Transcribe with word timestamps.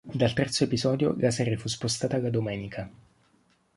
Dal 0.11 0.33
terzo 0.33 0.63
episodio, 0.63 1.13
la 1.19 1.29
serie 1.29 1.57
fu 1.57 1.67
spostata 1.67 2.15
alla 2.15 2.31
domenica. 2.31 2.89